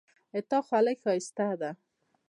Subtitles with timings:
[0.33, 1.71] د تا خولی ښایسته ده